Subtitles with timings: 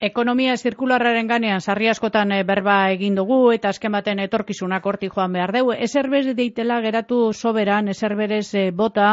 [0.00, 5.34] Ekonomia zirkularraren ganean sarri askotan eh, berba egin dugu eta azken baten etorkizunak horti joan
[5.36, 5.74] behar dugu.
[5.86, 9.10] Ezer bez deitela geratu soberan, ezer berez eh, bota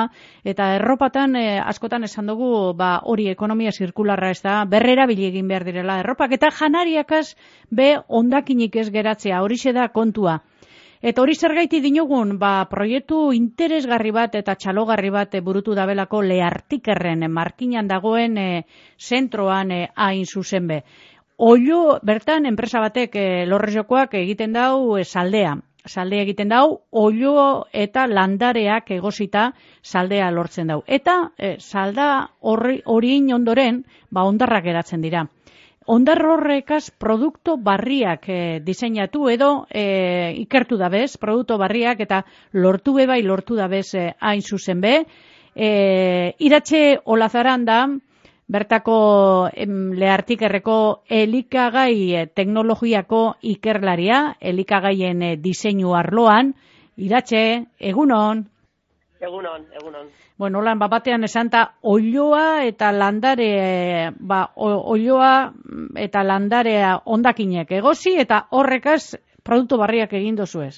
[0.48, 5.68] eta erropatan eh, askotan esan dugu ba, hori ekonomia zirkularra ez da berrera egin behar
[5.68, 7.36] direla erropak eta janariakaz
[7.70, 10.40] be ondakinik ez geratzea hori da kontua.
[11.02, 17.28] Eta hori zer gaiti dinogun, ba, proiektu interesgarri bat eta txalogarri bat burutu dabelako lehartikerren
[17.30, 18.48] markinan dagoen e,
[18.98, 20.82] zentroan e, hain zuzen be.
[21.38, 25.54] Oio, bertan, enpresa batek e, lorrezokoak egiten dau e, saldea.
[25.88, 29.52] Saldea egiten dau, oio eta landareak egosita
[29.84, 30.82] saldea lortzen dau.
[30.88, 35.28] Eta e, salda hori, hori ondoren, ba, ondarrak geratzen dira
[35.88, 42.94] ondar horrekaz produkto barriak e, diseinatu edo e, ikertu da bez, produkto barriak eta lortu
[42.98, 45.06] be bai lortu da bez e, hain zuzen be.
[45.56, 45.70] E,
[46.44, 47.80] iratxe olazaran da,
[48.48, 48.98] bertako
[49.56, 56.54] em, lehartik erreko elikagai teknologiako ikerlaria, elikagaien e, diseinu arloan,
[56.98, 57.44] iratxe,
[57.80, 58.44] egunon?
[59.20, 60.10] Egunon, egunon.
[60.38, 65.32] Bueno, lan, batean esan ta, oioa eta landare, ba, oioa
[65.98, 70.76] eta landarea ondakinek egozi eta horrekaz produktu barriak egin dozu ez?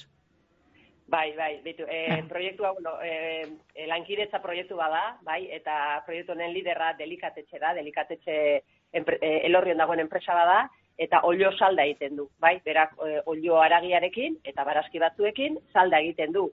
[1.09, 6.53] Bai, bai, ditu, e, eh, proiektua, bueno, e, lankiretza proiektu bada, bai, eta proiektu honen
[6.53, 8.35] liderra delikatetxe da, delikatetxe
[8.93, 10.59] empre, e, elorrion dagoen enpresa bada,
[10.99, 16.35] eta olio salda egiten du, bai, berak e, olio aragiarekin eta barazki batzuekin salda egiten
[16.35, 16.49] du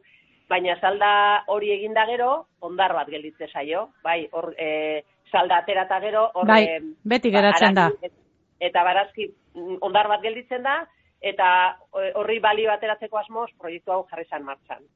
[0.48, 1.10] baina salda
[1.52, 5.02] hori eginda gero, ondar bat gelditze zaio, bai, hor, e,
[5.32, 7.90] salda aterata gero, hor, bai, beti geratzen da.
[8.60, 10.78] Eta barazki mm, ondar bat gelditzen da,
[11.20, 11.48] eta
[11.90, 14.86] e, horri bali bateratzeko asmoz, proiektu hau jarri zan martxan.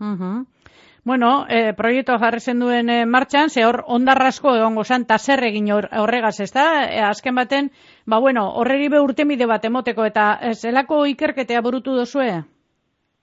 [0.00, 0.44] Uh
[1.02, 5.42] Bueno, e, proiektu jarri zen duen e, martxan, ze hor ondarrasko egongo zan, ta zer
[5.48, 6.66] egin horregaz, ez da?
[6.84, 7.70] E, azken baten,
[8.04, 12.42] ba bueno, horreri be urtemide bat emoteko, eta zelako ikerketea burutu dozue?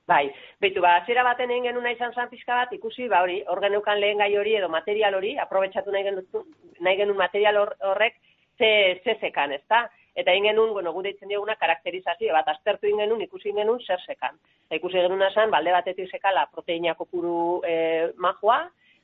[0.07, 0.29] Bai,
[0.63, 3.99] betu ba, zera baten egin genuna izan zan pizka bat, ikusi, ba hori, hor genukan
[3.99, 6.45] lehen gai hori edo material hori, aprobetsatu nahi genuen,
[6.79, 8.15] nahi genuen material horrek
[8.57, 8.69] ze,
[9.03, 9.83] ze zekan, ez da?
[10.15, 13.99] Eta egin genuen, bueno, gure itzen dioguna karakterizazio, bat aztertu egin genuen, ikusi genuen zer
[14.07, 14.39] zekan.
[14.69, 17.35] Eta ikusi genuen esan, balde batetik zekala proteina kopuru
[17.67, 17.75] e,
[18.15, 18.61] majua,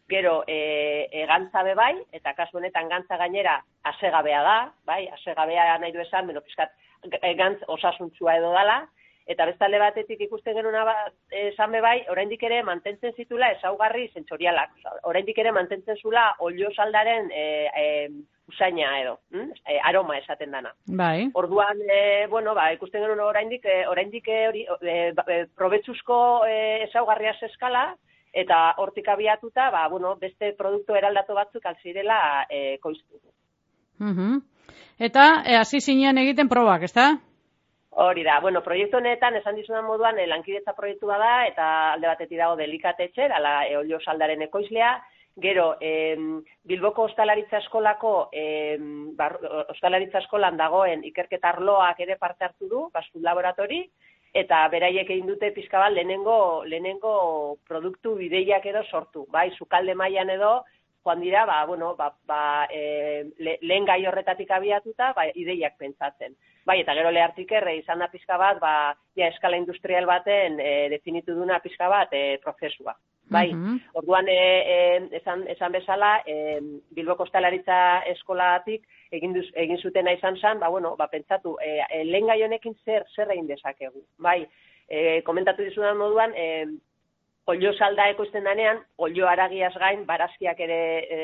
[0.09, 0.57] gero e,
[1.11, 3.59] e, gantza bai, eta kasu honetan gantza gainera
[3.91, 6.71] asegabea da, bai, asegabea nahi du esan, beno, pizkat,
[7.11, 8.85] e, gantz osasuntzua edo dala,
[9.25, 14.73] eta bestalde batetik ikusten genuna bat esan bai, oraindik ere mantentzen zitula ezaugarri sentsorialak.
[15.09, 17.85] Oraindik ere mantentzen zula olio saldaren e, e,
[18.51, 19.49] usaina edo, hm?
[19.65, 20.73] e, aroma esaten dana.
[20.87, 21.29] Bai.
[21.33, 26.17] Orduan, e, bueno, ba, ikusten genuen oraindik e, oraindik hori e, e, probetxuzko
[26.47, 26.57] e,
[26.89, 27.93] ezaugarria eskala
[28.33, 33.21] eta hortik abiatuta, ba, bueno, beste produktu eraldatu batzuk alzirela e, koiztu.
[33.99, 34.41] Mhm.
[34.99, 37.13] Eta hasi e, egiten probak, ezta?
[37.95, 42.39] Hori da, bueno, proiektu honetan, esan dizudan moduan, e, lankidetza proiektu bada, eta alde batetik
[42.39, 44.95] dago delikatetxe, ala eolio saldaren ekoizlea,
[45.43, 46.15] gero, e,
[46.63, 48.77] Bilboko Ostalaritza Eskolako, e,
[49.17, 49.37] bar,
[49.75, 53.83] Ostalaritza Eskolan dagoen ikerketa arloak ere parte hartu du, basfut laboratori,
[54.33, 60.63] eta beraiek egin dute pizkabal lehenengo, lehenengo produktu bideiak edo sortu, bai, sukalde mailan edo,
[61.03, 66.35] joan dira, ba, bueno, ba, ba, e, le, lehen gai horretatik abiatuta, ba, ideiak pentsatzen.
[66.65, 70.87] Bai, eta gero lehartik erre izan da pizka bat, ba, ja, eskala industrial baten e,
[70.93, 72.95] definitu duna pizka bat e, prozesua.
[73.33, 74.77] Bai, mm orduan e, e,
[75.19, 76.59] esan, esan bezala, e,
[76.95, 77.77] Bilbo Kostalaritza
[78.11, 82.41] eskolatik egin, duz, egin zutena izan zen, ba, bueno, ba, pentsatu, e, e, lehen gai
[82.43, 84.03] honekin zer, zer egin dezakegu.
[84.17, 84.41] Bai,
[84.87, 86.65] e, komentatu dizudan moduan, e,
[87.47, 91.19] olio salda ekoizten danean, olio aragiaz gain, barazkiak ere e,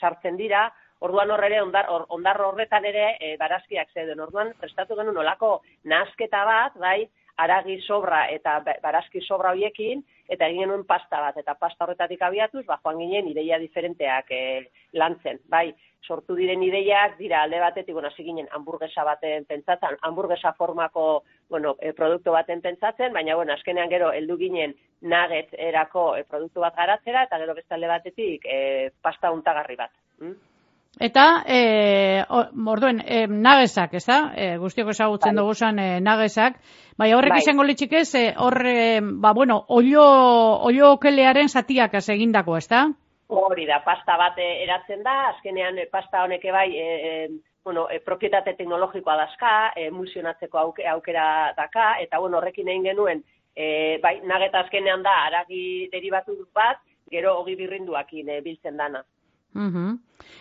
[0.00, 0.68] sartzen dira,
[1.00, 4.20] orduan horre ere, ondar, ondar horretan ere e, barazkiak zeuden.
[4.20, 7.08] Orduan, prestatu genuen olako nazketa bat, bai,
[7.40, 12.64] aragi sobra eta barazki sobra hoiekin, eta egin genuen pasta bat, eta pasta horretatik abiatuz,
[12.66, 14.42] ba, joan ginen ideia diferenteak e,
[14.94, 15.72] lantzen, bai,
[16.06, 21.92] sortu diren ideiak, dira alde batetik, bueno, ginen hamburguesa baten pentsatzen, hamburguesa formako, bueno, e,
[21.92, 27.26] produktu baten pentsatzen, baina, bueno, azkenean gero, heldu ginen nugget erako e, produktu bat garatzera,
[27.26, 29.92] eta gero beste alde batetik, e, pasta untagarri bat.
[30.20, 30.38] Hm?
[31.00, 34.18] Eta, e, orduen, e, nagesak, ez da?
[34.36, 35.40] E, guztiok ezagutzen bai.
[35.40, 36.58] dugu zan e, nagesak.
[37.00, 37.38] Bai, horrek bai.
[37.40, 40.02] izango litxik ez, e, horre, ba, bueno, olio,
[40.68, 42.82] olio okelearen zatiak ez egindako, ez da?
[43.32, 47.30] Hori da, pasta bat eratzen da, azkenean pasta honek bai, e, e,
[47.64, 49.52] bueno, e, propietate teknologikoa dazka,
[49.86, 50.60] emulsionatzeko
[50.92, 53.24] aukera daka, eta bueno, horrekin egin genuen,
[53.56, 59.00] e, bai, nageta azkenean da, aragi deribatu bat, gero hogi birrinduakin e, biltzen dana.
[59.54, 59.98] Mhm.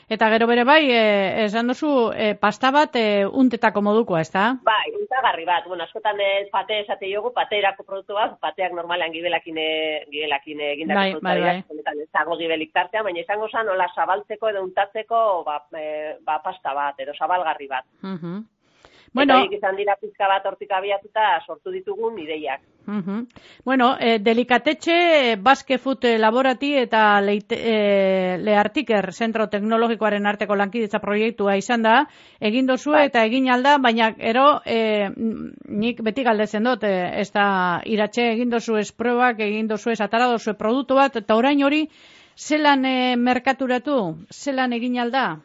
[0.10, 4.46] Eta gero bere bai, e, esan duzu, e, pasta bat e, untetako modukoa, ez da?
[4.66, 5.68] Bai, untagarri bat.
[5.70, 9.58] Bueno, askotan ez pate esate jogu, pateerako produktu bat, pateak normalean gibelakin,
[10.12, 11.96] gibelakin egindako bai, bai, bai.
[12.02, 16.74] ez dago gibelik tartea, baina izango zan, hola zabaltzeko edo untatzeko ba, e, ba, pasta
[16.74, 17.86] bat, edo zabalgarri bat.
[18.02, 18.42] Mhm.
[19.14, 22.62] Bueno, eta izan dira pizka bat hortik abiatuta sortu ditugun ideiak.
[22.88, 23.26] Uh
[23.66, 31.56] Bueno, eh, delikatetxe Basque Food Laborati eta leite, eh, Leartiker Zentro Teknologikoaren arteko lankidetza proiektua
[31.58, 32.08] izan da,
[32.40, 33.06] egin dozu bai.
[33.08, 35.10] eta egin alda, baina ero eh,
[35.68, 40.02] nik beti galdetzen dut, eh, ez da iratxe egin dozu ez probak, egin dozu ez
[40.02, 41.90] atara dozu produktu bat, eta orain hori
[42.38, 45.40] zelan eh, merkaturatu, zelan egin alda?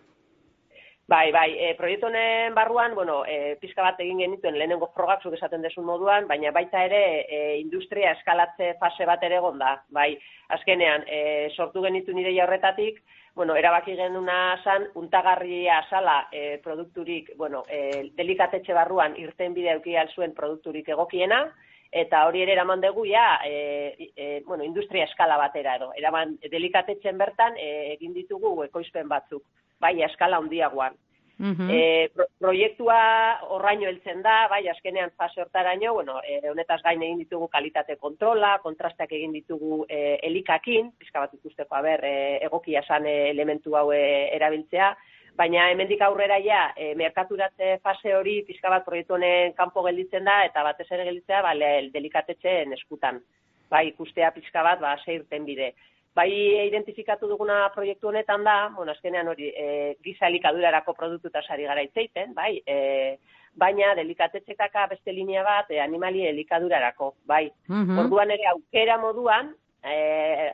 [1.06, 5.35] Bai, bai, e, proiektu honen barruan, bueno, e, pizka bat egin genituen lehenengo frogak zuk
[5.37, 9.75] esaten desun moduan, baina baita ere e, industria eskalatze fase bat ere gonda.
[9.93, 10.15] Bai,
[10.56, 13.03] azkenean, e, sortu genitu nire horretatik,
[13.37, 19.99] bueno, erabaki genuna zan, untagarria sala e, produkturik, bueno, e, delikatetxe barruan irten bide auki
[20.15, 21.43] zuen produkturik egokiena,
[21.93, 25.93] eta hori ere eraman dugu ja, e, e, bueno, industria eskala batera edo.
[25.95, 29.45] Eraman delikatetxen bertan e, egin ditugu ekoizpen batzuk
[29.85, 30.97] bai, eskala handiagoan.
[31.39, 31.73] Mm
[32.45, 32.97] proiektua
[33.49, 38.59] horraino heltzen da, bai, askenean fase hortaraino, bueno, e, honetaz gain egin ditugu kalitate kontrola,
[38.63, 44.91] kontrasteak egin ditugu e, elikakin, pizka bat ikusteko, aber, e, egokia san elementu hau erabiltzea,
[45.39, 50.43] baina hemendik aurrera ja, e, merkaturatze fase hori pizka bat proiektu honen kanpo gelditzen da,
[50.45, 51.55] eta batez ere gelditzea, ba,
[51.97, 53.23] delikatetzen eskutan.
[53.73, 55.73] Bai, ikustea pizka bat, ba, seirten bide.
[56.14, 56.31] Bai
[56.69, 61.82] identifikatu duguna proiektu honetan da, bueno, azkenean hori, e, giza elikadurarako produktu eta sari gara
[61.82, 63.16] itzeiten, bai, e,
[63.58, 67.49] baina delikatetxekaka beste linea bat e, animali elikadurarako, bai.
[67.66, 69.50] Mm Orduan ere aukera moduan,
[69.82, 69.96] e,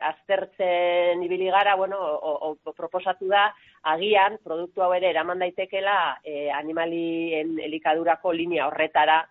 [0.09, 3.51] aztertzen ibili gara, bueno, o, o, proposatu da,
[3.93, 9.21] agian, produktu hau ere eraman daitekela e, animalien elikadurako linea horretara,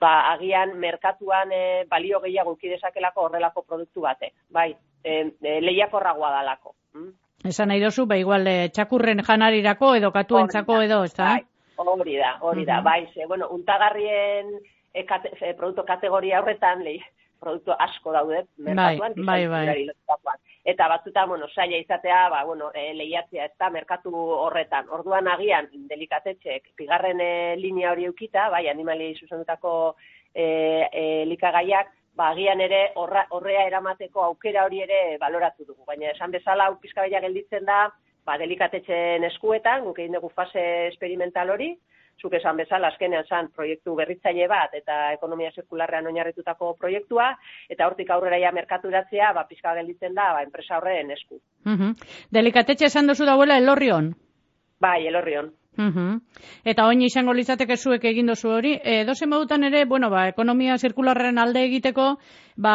[0.00, 4.70] ba, agian merkatuan e, balio gehiago ukidezakelako horrelako produktu batek, bai
[5.04, 6.74] e, e, lehiakorragoa dalako.
[6.94, 7.12] Mm?
[7.50, 11.36] Esan nahi dozu, ba, igual, e, txakurren janarirako edo katuentzako edo, ez da?
[11.36, 11.46] Bai,
[11.84, 14.52] hori da, hori da, bai, ze, bueno, untagarrien
[14.92, 17.00] e, kate, e, produktu kategoria horretan, lehi,
[17.40, 20.38] produktu asko daude, merkatuan, bai, bai, bai.
[20.70, 24.86] Eta batzuta, bueno, saia izatea, ba, bueno, e, lehiatzea ez da, merkatu horretan.
[24.94, 29.72] Orduan agian, delikatetxek, pigarren e, linea hori eukita, bai, animali zuzendutako
[30.32, 35.82] e, e, likagaiak, ba, agian ere horra, horrea eramateko aukera hori ere baloratu dugu.
[35.88, 37.80] Baina esan bezala, hau pizkabaia gelditzen da,
[38.26, 41.72] ba, delikatetzen eskuetan, guk egin dugu fase experimental hori,
[42.20, 47.30] zuk esan bezala, azkenean zan proiektu berritzaile bat eta ekonomia zirkularrean oinarritutako proiektua,
[47.68, 51.40] eta hortik aurrera ja merkaturatzea, ba, pizka gelditzen da, ba, enpresa horren esku.
[51.66, 51.92] Uh
[52.32, 54.14] Delikatetxe esan duzu dauela elorrion?
[54.80, 55.52] Bai, elorrion.
[55.80, 56.20] Uhum.
[56.66, 58.72] Eta oin izango litzateke zuek egin dozu hori.
[58.82, 62.06] E, doze modutan ere, bueno, ba, ekonomia zirkularren alde egiteko,
[62.56, 62.74] ba,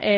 [0.00, 0.14] e,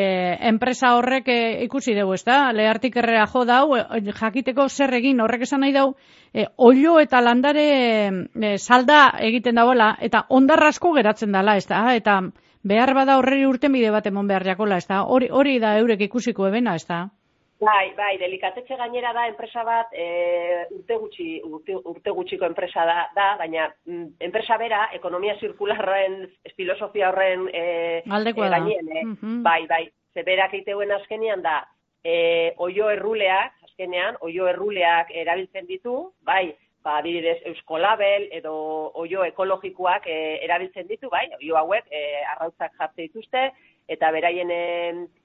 [0.50, 2.40] enpresa horrek e, ikusi dugu, ez da?
[2.52, 5.92] Lehartik errea jo dau, e, jakiteko zer egin horrek esan nahi dau,
[6.34, 7.68] e, olio eta landare
[8.08, 11.84] e, salda egiten dagoela, eta ondarrasko geratzen dela, ez da?
[11.94, 12.20] Eta
[12.64, 15.04] behar bada horreri urten bide bat emon behar jakola, ez da?
[15.04, 17.06] Hori, hori da eurek ikusiko ebena, ez da?
[17.58, 20.04] Bai, bai, delikatetxe gainera da enpresa bat e,
[20.76, 26.20] urte, gutxi, urte, urte gutxiko enpresa da, da baina mm, enpresa bera, ekonomia zirkularren,
[26.54, 27.64] filosofia horren e,
[28.06, 29.02] e, gainien, e,
[29.42, 29.82] bai, bai,
[30.14, 31.64] zeberak eiteuen azkenian da,
[32.04, 36.52] e, oio erruleak, azkenean, oio erruleak erabiltzen ditu, bai,
[36.88, 38.54] ba, adibidez, Eusko Label edo
[39.02, 42.04] oio ekologikoak e, erabiltzen ditu, bai, oio hauek e,
[42.34, 43.50] arrautzak jartze dituzte,
[43.88, 44.50] eta beraien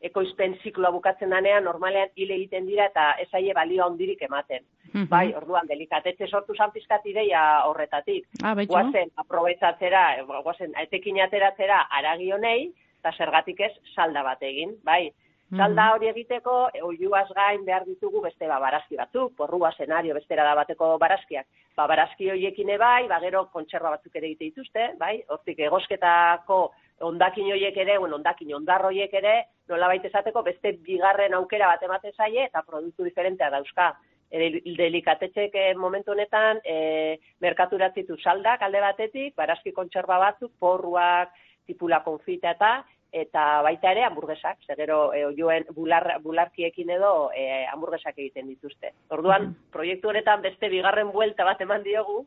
[0.07, 4.63] ekoizpen zikloa bukatzen danean normalean hil egiten dira eta esaie balio handirik ematen.
[4.93, 5.07] Mhm.
[5.11, 8.27] Bai, orduan delikatetxe sortu san pizkat ideia horretatik.
[8.43, 10.03] Ah, guazen aprobetzatzera,
[10.45, 12.71] guazen etekin ateratzera aragi honei
[13.03, 15.11] eta zergatik ez salda bat egin, bai.
[15.53, 15.59] Mhm.
[15.61, 20.55] Salda hori egiteko, oiuaz gain behar ditugu beste ba, barazki batzuk, porrua senario bestera da
[20.57, 21.45] bateko barazkiak.
[21.77, 26.71] Ba, barazki horiekin bai, ba, gero kontserba batzuk ere egite dituzte, bai, hortik egosketako
[27.05, 29.35] ondakin hoiek ere, bueno, ondakin ondar hoiek ere,
[29.69, 33.91] nola baita esateko, beste bigarren aukera bat ematen zaie, eta produktu diferentea dauzka.
[34.33, 41.35] E, delikatetxek eh, momentu honetan, e, merkaturatzitu saldak alde batetik, barazki kontserba batzuk, porruak,
[41.67, 42.73] tipula konfita eta,
[43.13, 48.89] eta baita ere hamburguesak, segero e, joen bular, bularkiekin edo e, hamburguesak egiten dituzte.
[49.13, 52.23] Orduan, proiektu honetan beste bigarren buelta bat eman diogu,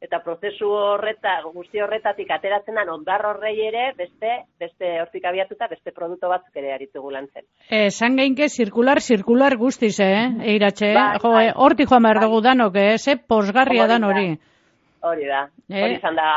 [0.00, 5.92] eta prozesu horreta, guzti horretatik ateratzen den ondar horrei ere, beste, beste hortik abiatuta, beste
[5.92, 7.44] produktu batzuk ere aritugu lantzen.
[7.68, 10.94] Esan geinke, zirkular, zirkular guztiz, eh, eiratxe?
[10.96, 11.46] Bai, jo, bai.
[11.48, 12.24] eh, hortik joan behar Bai.
[12.30, 14.08] dugu danok, eh, ze posgarria Hori dan da.
[14.08, 14.38] hori.
[15.02, 15.82] Hori da, Eh?
[15.84, 16.32] hori izan da,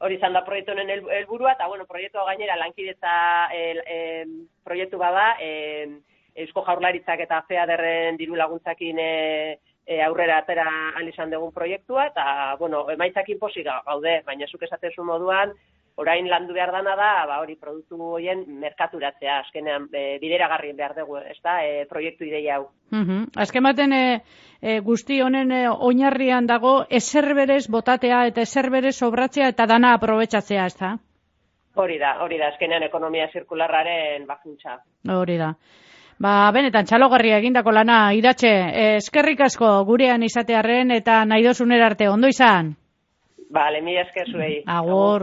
[0.00, 3.14] hori izan da proiektu honen hel- helburua, eta bueno, proiektu hau gainera lankidetza
[3.52, 6.00] el, em, proiektu bada, em,
[6.34, 12.56] Eusko Jaurlaritzak eta FEADERren diru laguntzakin e, e, aurrera atera ahal izan dugun proiektua, eta,
[12.58, 15.52] bueno, emaitzakin posi ga- gaude, baina zuk esatezu moduan,
[15.96, 21.18] orain landu behar dana da, ba, hori produktu horien merkaturatzea, azkenean e, bideragarri behar dugu,
[21.18, 22.68] ez da, e, proiektu ideia hau.
[22.90, 23.30] Mhm.
[23.36, 24.22] Azken baten e,
[24.62, 29.94] e, guzti honen e, oinarrian dago ezer berez botatea eta ezer berez sobratzea eta dana
[29.98, 30.96] aprobetsatzea, ez da?
[31.80, 34.80] Hori da, hori da, azkenean ekonomia zirkularraren bakuntza.
[35.08, 35.54] Hori da.
[36.20, 42.10] Ba, benetan, txalogarria egindako lana, iratxe, e, eskerrik asko gurean izatearren eta nahi dozuner arte,
[42.12, 42.74] ondo izan?
[43.50, 44.62] Vale, mi esker zuei.
[44.66, 45.18] Agur.